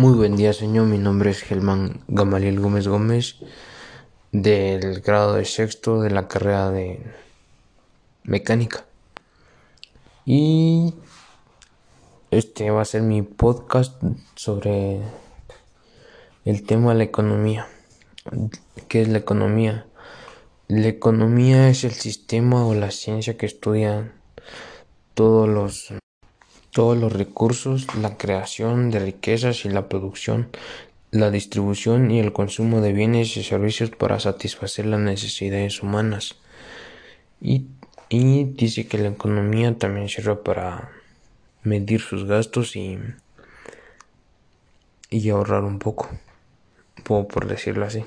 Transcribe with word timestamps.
Muy 0.00 0.14
buen 0.14 0.34
día, 0.34 0.54
señor. 0.54 0.86
Mi 0.86 0.96
nombre 0.96 1.28
es 1.28 1.42
Germán 1.42 2.00
Gamaliel 2.08 2.58
Gómez 2.58 2.88
Gómez, 2.88 3.36
del 4.32 5.02
grado 5.02 5.34
de 5.34 5.44
sexto 5.44 6.00
de 6.00 6.10
la 6.10 6.26
carrera 6.26 6.70
de 6.70 7.02
mecánica. 8.22 8.86
Y 10.24 10.94
este 12.30 12.70
va 12.70 12.80
a 12.80 12.86
ser 12.86 13.02
mi 13.02 13.20
podcast 13.20 14.02
sobre 14.36 15.02
el 16.46 16.62
tema 16.62 16.92
de 16.92 16.96
la 16.96 17.04
economía. 17.04 17.68
¿Qué 18.88 19.02
es 19.02 19.08
la 19.08 19.18
economía? 19.18 19.86
La 20.66 20.88
economía 20.88 21.68
es 21.68 21.84
el 21.84 21.92
sistema 21.92 22.66
o 22.66 22.72
la 22.72 22.90
ciencia 22.90 23.36
que 23.36 23.44
estudia 23.44 24.14
todos 25.12 25.46
los 25.46 25.99
todos 26.70 26.96
los 26.96 27.12
recursos, 27.12 27.86
la 27.96 28.16
creación 28.16 28.90
de 28.90 29.00
riquezas 29.00 29.64
y 29.64 29.68
la 29.68 29.88
producción, 29.88 30.48
la 31.10 31.30
distribución 31.30 32.10
y 32.10 32.20
el 32.20 32.32
consumo 32.32 32.80
de 32.80 32.92
bienes 32.92 33.36
y 33.36 33.42
servicios 33.42 33.90
para 33.90 34.20
satisfacer 34.20 34.86
las 34.86 35.00
necesidades 35.00 35.82
humanas. 35.82 36.36
Y, 37.40 37.66
dice 38.10 38.88
que 38.88 38.98
la 38.98 39.08
economía 39.08 39.76
también 39.78 40.08
sirve 40.08 40.34
para 40.36 40.90
medir 41.62 42.00
sus 42.00 42.24
gastos 42.24 42.74
y, 42.74 42.98
y 45.10 45.30
ahorrar 45.30 45.62
un 45.62 45.78
poco, 45.78 46.08
por 47.04 47.46
decirlo 47.46 47.84
así. 47.86 48.04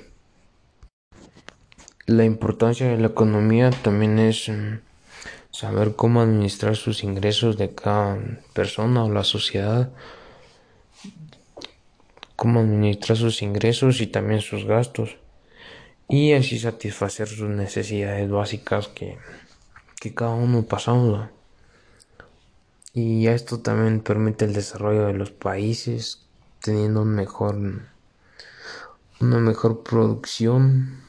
La 2.05 2.25
importancia 2.25 2.89
de 2.89 2.97
la 2.97 3.07
economía 3.07 3.69
también 3.71 4.19
es 4.19 4.51
saber 5.53 5.95
cómo 5.95 6.19
administrar 6.19 6.75
sus 6.75 7.03
ingresos 7.03 7.57
de 7.57 7.73
cada 7.73 8.17
persona 8.53 9.05
o 9.05 9.11
la 9.11 9.23
sociedad, 9.23 9.93
cómo 12.35 12.59
administrar 12.59 13.17
sus 13.17 13.43
ingresos 13.43 14.01
y 14.01 14.07
también 14.07 14.41
sus 14.41 14.65
gastos 14.65 15.17
y 16.09 16.33
así 16.33 16.57
satisfacer 16.57 17.27
sus 17.27 17.49
necesidades 17.49 18.29
básicas 18.31 18.87
que, 18.87 19.19
que 20.01 20.13
cada 20.15 20.33
uno 20.33 20.63
pasamos. 20.63 21.29
Y 22.95 23.27
esto 23.27 23.59
también 23.59 24.01
permite 24.01 24.45
el 24.45 24.53
desarrollo 24.53 25.05
de 25.05 25.13
los 25.13 25.29
países 25.29 26.25
teniendo 26.61 27.03
un 27.03 27.13
mejor, 27.13 27.55
una 29.21 29.37
mejor 29.37 29.83
producción 29.83 31.03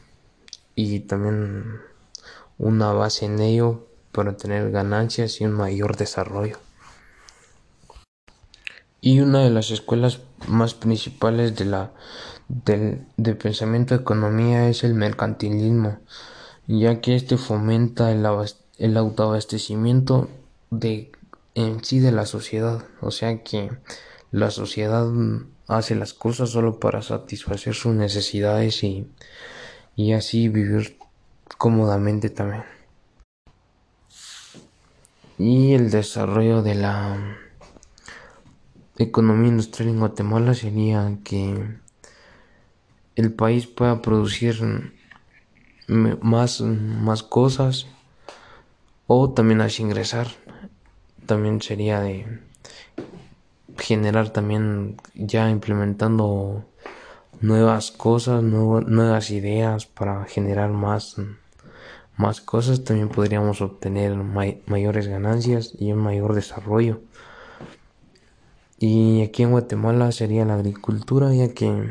y 0.74 1.00
también 1.00 1.80
una 2.58 2.92
base 2.92 3.24
en 3.24 3.40
ello 3.40 3.86
para 4.14 4.36
tener 4.36 4.70
ganancias 4.70 5.40
y 5.40 5.44
un 5.44 5.52
mayor 5.52 5.96
desarrollo. 5.96 6.58
Y 9.00 9.20
una 9.20 9.40
de 9.40 9.50
las 9.50 9.70
escuelas 9.70 10.20
más 10.48 10.72
principales 10.72 11.56
de 11.56 11.66
la, 11.66 11.92
del, 12.48 13.06
pensamiento 13.36 13.94
de 13.94 14.00
economía 14.00 14.68
es 14.68 14.84
el 14.84 14.94
mercantilismo, 14.94 15.98
ya 16.66 17.00
que 17.00 17.16
este 17.16 17.36
fomenta 17.36 18.12
el, 18.12 18.26
el 18.78 18.96
autoabastecimiento 18.96 20.30
de, 20.70 21.12
en 21.54 21.84
sí 21.84 21.98
de 21.98 22.12
la 22.12 22.24
sociedad, 22.24 22.84
o 23.02 23.10
sea 23.10 23.42
que 23.42 23.70
la 24.30 24.50
sociedad 24.50 25.06
hace 25.66 25.96
las 25.96 26.14
cosas 26.14 26.50
solo 26.50 26.78
para 26.78 27.02
satisfacer 27.02 27.74
sus 27.74 27.94
necesidades 27.94 28.82
y, 28.84 29.06
y 29.96 30.12
así 30.12 30.48
vivir 30.48 30.98
cómodamente 31.58 32.30
también 32.30 32.64
y 35.44 35.74
el 35.74 35.90
desarrollo 35.90 36.62
de 36.62 36.74
la 36.74 37.18
economía 38.96 39.50
industrial 39.50 39.90
en 39.90 39.98
Guatemala 39.98 40.54
sería 40.54 41.18
que 41.22 41.76
el 43.14 43.30
país 43.30 43.66
pueda 43.66 44.00
producir 44.00 44.94
más, 45.86 46.62
más 46.62 47.22
cosas 47.22 47.86
o 49.06 49.34
también 49.34 49.60
así 49.60 49.82
ingresar. 49.82 50.28
También 51.26 51.60
sería 51.60 52.00
de 52.00 52.40
generar 53.76 54.30
también 54.30 54.96
ya 55.14 55.50
implementando 55.50 56.64
nuevas 57.42 57.90
cosas 57.90 58.42
nuevas 58.42 59.30
ideas 59.30 59.84
para 59.84 60.24
generar 60.24 60.70
más 60.70 61.16
más 62.16 62.40
cosas, 62.40 62.84
también 62.84 63.08
podríamos 63.08 63.60
obtener 63.60 64.14
mayores 64.14 65.08
ganancias 65.08 65.74
y 65.78 65.92
un 65.92 65.98
mayor 65.98 66.34
desarrollo. 66.34 67.00
Y 68.78 69.22
aquí 69.22 69.42
en 69.42 69.50
Guatemala 69.50 70.12
sería 70.12 70.44
la 70.44 70.54
agricultura, 70.54 71.32
ya 71.34 71.54
que 71.54 71.90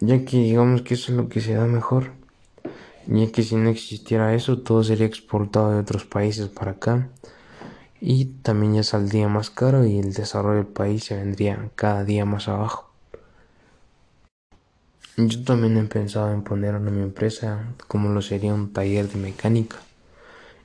ya 0.00 0.24
que 0.24 0.36
digamos 0.36 0.82
que 0.82 0.94
eso 0.94 1.10
es 1.12 1.18
lo 1.18 1.28
que 1.28 1.40
se 1.40 1.54
da 1.54 1.66
mejor. 1.66 2.12
Ya 3.06 3.30
que 3.32 3.42
si 3.42 3.56
no 3.56 3.70
existiera 3.70 4.34
eso, 4.34 4.58
todo 4.58 4.84
sería 4.84 5.06
exportado 5.06 5.72
de 5.72 5.80
otros 5.80 6.04
países 6.04 6.48
para 6.48 6.72
acá. 6.72 7.08
Y 8.00 8.26
también 8.42 8.74
ya 8.74 8.82
saldría 8.84 9.28
más 9.28 9.50
caro 9.50 9.84
y 9.84 9.98
el 9.98 10.12
desarrollo 10.12 10.58
del 10.58 10.66
país 10.66 11.04
se 11.04 11.16
vendría 11.16 11.70
cada 11.74 12.04
día 12.04 12.24
más 12.24 12.48
abajo. 12.48 12.87
Yo 15.20 15.42
también 15.42 15.76
he 15.76 15.82
pensado 15.82 16.32
en 16.32 16.44
poner 16.44 16.76
a 16.76 16.78
mi 16.78 17.02
empresa 17.02 17.74
como 17.88 18.08
lo 18.08 18.22
sería 18.22 18.54
un 18.54 18.72
taller 18.72 19.08
de 19.08 19.18
mecánica. 19.18 19.78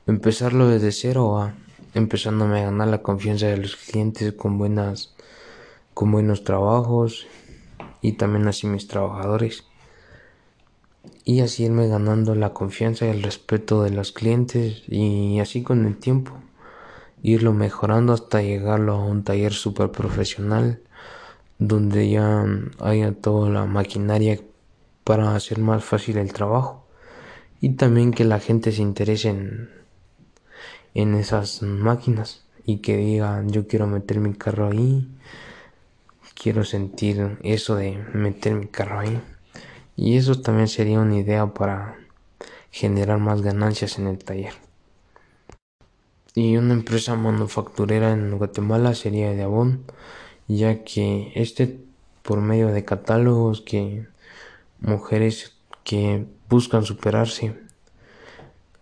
Empezarlo 0.06 0.68
desde 0.68 0.92
cero 0.92 1.40
a 1.40 1.56
empezándome 1.96 2.60
a 2.60 2.66
ganar 2.66 2.90
la 2.90 3.02
confianza 3.02 3.48
de 3.48 3.58
los 3.58 3.76
clientes 3.76 4.32
con 4.34 4.60
buenas 4.60 5.16
con 5.96 6.12
buenos 6.12 6.44
trabajos 6.44 7.26
y 8.00 8.12
también 8.12 8.48
así 8.48 8.68
mis 8.68 8.88
trabajadores. 8.88 9.64
Y 11.26 11.40
así 11.40 11.64
irme 11.64 11.88
ganando 11.88 12.36
la 12.36 12.54
confianza 12.54 13.08
y 13.08 13.10
el 13.10 13.24
respeto 13.24 13.82
de 13.82 13.90
los 13.90 14.12
clientes 14.12 14.84
y 14.88 15.40
así 15.40 15.64
con 15.64 15.88
el 15.88 15.98
tiempo 15.98 16.34
irlo 17.24 17.54
mejorando 17.54 18.14
hasta 18.14 18.44
llegarlo 18.44 18.94
a 18.94 19.04
un 19.04 19.24
taller 19.24 19.54
super 19.54 19.90
profesional 19.90 20.80
donde 21.60 22.10
ya 22.10 22.46
haya 22.80 23.14
toda 23.14 23.50
la 23.50 23.66
maquinaria 23.66 24.40
para 25.04 25.36
hacer 25.36 25.60
más 25.60 25.84
fácil 25.84 26.18
el 26.18 26.34
trabajo. 26.34 26.86
Y 27.62 27.72
también 27.76 28.12
que 28.12 28.26
la 28.26 28.40
gente 28.40 28.72
se 28.72 28.82
interese 28.82 29.30
en, 29.30 29.70
en 30.94 31.16
esas 31.16 31.62
máquinas 31.62 32.46
y 32.66 32.78
que 32.78 32.98
diga 32.98 33.44
yo 33.48 33.68
quiero 33.68 33.88
meter 33.88 34.20
mi 34.20 34.34
carro 34.34 34.70
ahí 34.70 35.10
quiero 36.34 36.64
sentir 36.64 37.38
eso 37.44 37.76
de 37.76 37.98
meter 38.14 38.54
mi 38.54 38.68
carro 38.68 39.00
ahí 39.00 39.22
y 39.96 40.18
eso 40.18 40.42
también 40.42 40.68
sería 40.68 41.00
una 41.00 41.18
idea 41.18 41.48
para 41.54 41.98
generar 42.72 43.20
más 43.20 43.42
ganancias 43.42 44.00
en 44.00 44.08
el 44.08 44.18
taller. 44.18 44.54
Y 46.34 46.58
una 46.58 46.74
empresa 46.74 47.16
manufacturera 47.16 48.12
en 48.12 48.38
Guatemala 48.38 48.96
sería 48.96 49.32
de 49.32 49.44
Avon 49.44 49.84
ya 50.48 50.84
que 50.84 51.32
este 51.36 51.80
por 52.22 52.42
medio 52.42 52.68
de 52.68 52.86
catálogos 52.86 53.62
que 53.62 54.06
mujeres 54.80 55.56
que 55.84 56.26
buscan 56.50 56.86
superarse 56.86 57.56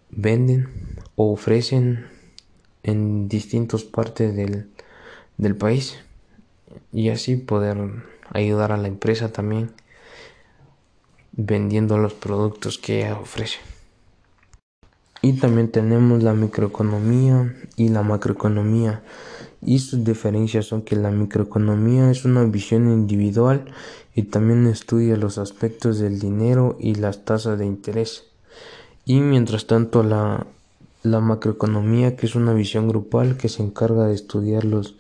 venden 0.10 0.70
o 1.16 1.32
ofrecen 1.32 2.08
en 2.84 3.28
distintas 3.28 3.84
partes 3.84 4.36
del, 4.36 4.70
del 5.38 5.56
país 5.56 6.00
y 6.92 7.10
así 7.10 7.36
poder 7.36 7.78
ayudar 8.30 8.72
a 8.72 8.78
la 8.78 8.88
empresa 8.88 9.32
también 9.32 9.72
vendiendo 11.34 11.98
los 11.98 12.14
productos 12.14 12.78
que 12.78 13.00
ella 13.00 13.18
ofrece. 13.18 13.60
Y 15.22 15.34
también 15.34 15.72
tenemos 15.72 16.24
la 16.24 16.34
microeconomía 16.34 17.56
y 17.76 17.90
la 17.90 18.02
macroeconomía. 18.02 19.04
Y 19.64 19.80
sus 19.80 20.04
diferencias 20.04 20.66
son 20.66 20.82
que 20.82 20.96
la 20.96 21.12
microeconomía 21.12 22.10
es 22.10 22.26
una 22.26 22.44
visión 22.44 22.92
individual 22.92 23.66
y 24.16 24.24
también 24.24 24.66
estudia 24.68 25.16
los 25.18 25.38
aspectos 25.38 26.00
del 26.00 26.20
dinero 26.20 26.78
y 26.80 26.96
las 26.96 27.26
tasas 27.26 27.60
de 27.60 27.66
interés. 27.66 28.26
Y 29.06 29.20
mientras 29.22 29.68
tanto 29.68 30.04
la, 30.04 30.48
la 31.04 31.20
macroeconomía, 31.20 32.16
que 32.16 32.26
es 32.26 32.36
una 32.36 32.54
visión 32.54 32.88
grupal 32.88 33.38
que 33.38 33.50
se 33.50 33.64
encarga 33.64 34.08
de 34.08 34.16
estudiar 34.16 34.66
los 34.66 34.96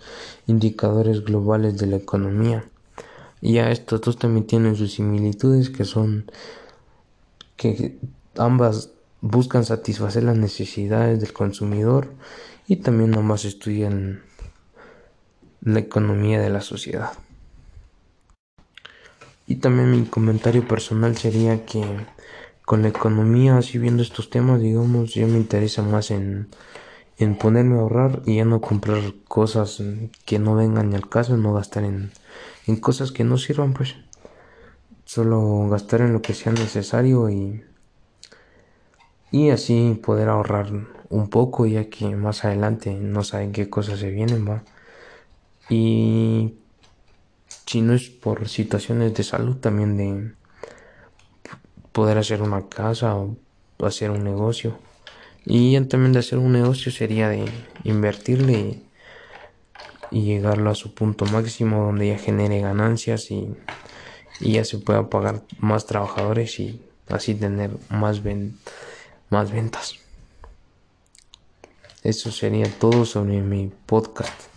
indicadores 0.47 1.23
globales 1.23 1.77
de 1.77 1.87
la 1.87 1.97
economía. 1.97 2.65
Y 3.41 3.57
a 3.57 3.71
estos 3.71 4.01
dos 4.01 4.17
también 4.17 4.45
tienen 4.45 4.75
sus 4.75 4.93
similitudes 4.93 5.69
que 5.69 5.85
son 5.85 6.25
que 7.55 7.99
ambas 8.37 8.89
buscan 9.21 9.65
satisfacer 9.65 10.23
las 10.23 10.37
necesidades 10.37 11.19
del 11.19 11.33
consumidor 11.33 12.11
y 12.67 12.77
también 12.77 13.13
ambas 13.15 13.45
estudian 13.45 14.23
la 15.61 15.79
economía 15.79 16.39
de 16.39 16.49
la 16.49 16.61
sociedad. 16.61 17.13
Y 19.47 19.55
también 19.57 19.91
mi 19.91 20.05
comentario 20.05 20.67
personal 20.67 21.17
sería 21.17 21.65
que 21.65 21.83
con 22.65 22.83
la 22.83 22.87
economía, 22.87 23.57
así 23.57 23.77
viendo 23.77 24.01
estos 24.01 24.29
temas, 24.29 24.61
digamos, 24.61 25.13
yo 25.13 25.27
me 25.27 25.37
interesa 25.37 25.81
más 25.81 26.09
en, 26.09 26.47
en 27.17 27.35
ponerme 27.35 27.75
a 27.75 27.81
ahorrar 27.81 28.21
y 28.25 28.37
ya 28.37 28.45
no 28.45 28.61
comprar 28.61 29.01
cosas 29.27 29.83
que 30.25 30.39
no 30.39 30.55
vengan 30.55 30.93
al 30.93 31.09
caso, 31.09 31.37
no 31.37 31.53
gastar 31.53 31.83
en, 31.83 32.11
en 32.67 32.77
cosas 32.77 33.11
que 33.11 33.23
no 33.23 33.37
sirvan, 33.37 33.73
pues. 33.73 33.95
Solo 35.05 35.67
gastar 35.69 36.01
en 36.01 36.13
lo 36.13 36.21
que 36.21 36.33
sea 36.33 36.53
necesario 36.53 37.29
y, 37.29 37.65
y 39.31 39.49
así 39.49 39.99
poder 40.01 40.29
ahorrar 40.29 40.71
un 41.09 41.29
poco 41.29 41.65
ya 41.65 41.89
que 41.89 42.15
más 42.15 42.45
adelante 42.45 42.93
no 42.93 43.23
saben 43.23 43.51
qué 43.51 43.69
cosas 43.69 43.99
se 43.99 44.09
vienen, 44.09 44.47
va. 44.47 44.63
Y 45.71 46.55
si 47.65 47.81
no 47.81 47.93
es 47.93 48.09
por 48.09 48.49
situaciones 48.49 49.13
de 49.13 49.23
salud, 49.23 49.55
también 49.55 49.95
de 49.95 50.33
poder 51.93 52.17
hacer 52.17 52.41
una 52.41 52.67
casa 52.67 53.15
o 53.15 53.37
hacer 53.79 54.11
un 54.11 54.25
negocio. 54.25 54.77
Y 55.45 55.79
también 55.85 56.11
de 56.11 56.19
hacer 56.19 56.39
un 56.39 56.51
negocio 56.51 56.91
sería 56.91 57.29
de 57.29 57.49
invertirle 57.85 58.81
y, 60.11 60.21
llegarlo 60.23 60.71
a 60.71 60.75
su 60.75 60.93
punto 60.93 61.23
máximo 61.23 61.85
donde 61.85 62.09
ya 62.09 62.17
genere 62.17 62.59
ganancias 62.59 63.31
y, 63.31 63.55
ya 64.41 64.65
se 64.65 64.77
pueda 64.77 65.09
pagar 65.09 65.43
más 65.59 65.85
trabajadores 65.85 66.59
y 66.59 66.81
así 67.07 67.33
tener 67.33 67.71
más, 67.89 68.21
más 69.29 69.51
ventas. 69.53 69.95
Eso 72.03 72.29
sería 72.29 72.69
todo 72.77 73.05
sobre 73.05 73.39
mi 73.39 73.71
podcast. 73.85 74.50